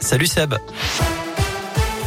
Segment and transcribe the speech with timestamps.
[0.00, 0.54] Salut Seb.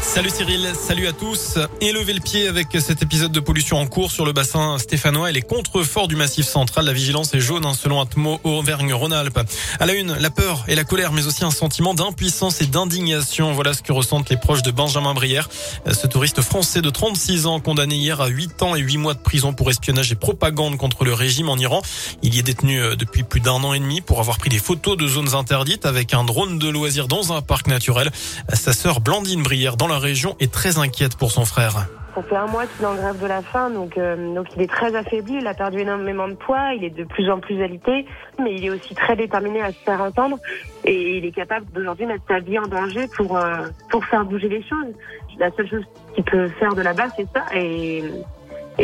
[0.01, 1.57] Salut Cyril, salut à tous.
[1.81, 5.29] Et levez le pied avec cet épisode de pollution en cours sur le bassin stéphanois
[5.29, 6.85] et les contreforts du massif central.
[6.85, 9.39] La vigilance est jaune hein, selon Atmo Auvergne-Rhône-Alpes.
[9.79, 13.53] À la une, la peur et la colère, mais aussi un sentiment d'impuissance et d'indignation.
[13.53, 15.49] Voilà ce que ressentent les proches de Benjamin Brière.
[15.91, 19.19] Ce touriste français de 36 ans condamné hier à 8 ans et 8 mois de
[19.19, 21.81] prison pour espionnage et propagande contre le régime en Iran.
[22.23, 24.59] Il y est détenu euh, depuis plus d'un an et demi pour avoir pris des
[24.59, 28.11] photos de zones interdites avec un drone de loisirs dans un parc naturel.
[28.53, 31.87] Sa sœur Blandine Brière dans la région est très inquiète pour son frère.
[32.17, 34.63] Ça fait un mois qu'il est en grève de la faim, donc, euh, donc il
[34.63, 37.61] est très affaibli, il a perdu énormément de poids, il est de plus en plus
[37.61, 38.07] alité,
[38.41, 40.39] mais il est aussi très déterminé à se faire entendre
[40.83, 44.49] et il est capable d'aujourd'hui mettre sa vie en danger pour, euh, pour faire bouger
[44.49, 44.95] les choses.
[45.37, 45.83] La seule chose
[46.15, 48.01] qu'il peut faire de là-bas, c'est ça, et,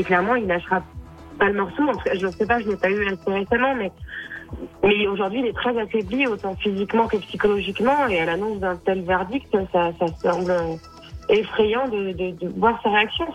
[0.04, 0.84] clairement, il lâchera
[1.40, 1.82] pas le morceau.
[1.90, 3.92] En tout cas, je ne sais pas, je l'ai pas eu assez récemment, mais
[4.84, 9.02] mais aujourd'hui, il est très affaibli, autant physiquement que psychologiquement, et à l'annonce d'un tel
[9.02, 10.54] verdict, ça, ça semble
[11.30, 13.26] effrayant de, voir sa réaction.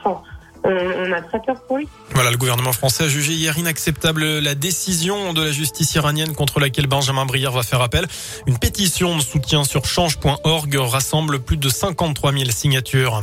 [0.64, 1.88] On, a très peur pour lui.
[2.10, 6.58] Voilà, le gouvernement français a jugé hier inacceptable la décision de la justice iranienne contre
[6.58, 8.06] laquelle Benjamin Brière va faire appel.
[8.46, 13.22] Une pétition de soutien sur change.org rassemble plus de 53 000 signatures.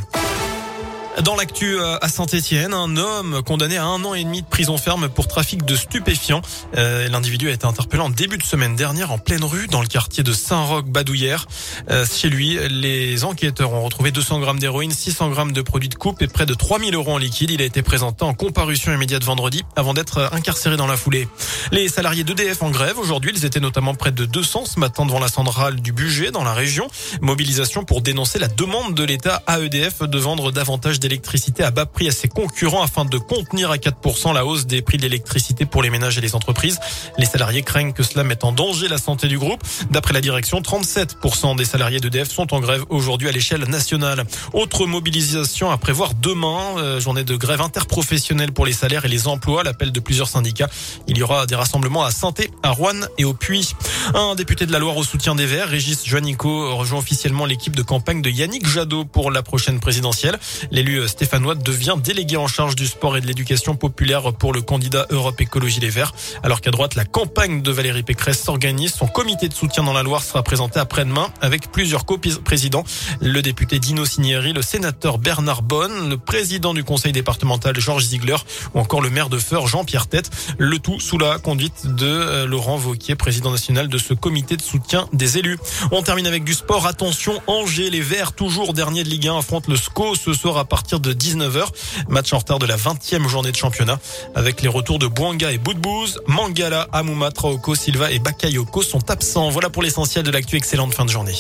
[1.24, 4.78] Dans l'actu euh, à Saint-Etienne, un homme condamné à un an et demi de prison
[4.78, 6.42] ferme pour trafic de stupéfiants.
[6.76, 9.88] Euh, L'individu a été interpellé en début de semaine dernière en pleine rue dans le
[9.88, 11.48] quartier de Saint-Roch-Badouillère.
[11.90, 15.96] Euh, chez lui, les enquêteurs ont retrouvé 200 grammes d'héroïne, 600 grammes de produits de
[15.96, 17.50] coupe et près de 3000 euros en liquide.
[17.50, 21.30] Il a été présenté en comparution immédiate vendredi avant d'être incarcéré dans la foulée.
[21.72, 25.20] Les salariés d'EDF en grève aujourd'hui, ils étaient notamment près de 200 ce matin devant
[25.20, 26.90] la centrale du budget dans la région.
[27.22, 31.86] Mobilisation pour dénoncer la demande de l'État à EDF de vendre davantage d'électricité à bas
[31.86, 35.66] prix à ses concurrents afin de contenir à 4% la hausse des prix de l'électricité
[35.66, 36.80] pour les ménages et les entreprises.
[37.18, 39.62] Les salariés craignent que cela mette en danger la santé du groupe.
[39.92, 44.26] D'après la direction, 37% des salariés d'EDF sont en grève aujourd'hui à l'échelle nationale.
[44.54, 49.28] Autre mobilisation à prévoir demain, euh, journée de grève interprofessionnelle pour les salaires et les
[49.28, 50.70] emplois, l'appel de plusieurs syndicats.
[51.08, 52.34] Il y aura des rassemblements à saint
[52.64, 53.74] à Rouen et au Puy.
[54.14, 57.84] Un député de la Loire au soutien des Verts, Régis Joannico, rejoint officiellement l'équipe de
[57.84, 60.40] campagne de Yannick Jadot pour la prochaine présidentielle.
[60.72, 65.06] L'élu stéphanois devient délégué en charge du sport et de l'éducation populaire pour le candidat
[65.10, 66.14] Europe Écologie Les Verts.
[66.44, 68.94] Alors qu'à droite, la campagne de Valérie Pécresse s'organise.
[68.94, 72.84] Son comité de soutien dans la Loire sera présenté après-demain avec plusieurs co-présidents.
[73.22, 78.38] Le député Dino Signieri, le sénateur Bernard Bonne, le président du conseil départemental Georges Ziegler
[78.74, 80.30] ou encore le maire de Feur Jean-Pierre Tête.
[80.58, 84.62] Le tout sous la conduite de euh, Laurent Vauquier, président national de ce comité de
[84.62, 85.58] soutien des élus.
[85.92, 86.88] On termine avec du sport.
[86.88, 90.66] Attention, Angers, les Verts, toujours dernier de Ligue 1, affrontent le SCO ce soir à
[90.94, 91.66] de 19h.
[92.10, 94.00] Match en retard de la 20e journée de championnat
[94.36, 96.20] avec les retours de Bouanga et Boudbouz.
[96.28, 99.50] Mangala, Amouma, Traoko, Silva et Bakayoko sont absents.
[99.50, 100.56] Voilà pour l'essentiel de l'actu.
[100.56, 101.36] Excellente fin de journée.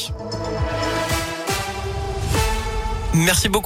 [3.13, 3.63] Merci beaucoup.